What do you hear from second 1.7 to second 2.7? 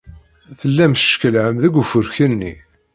ufurk-nni.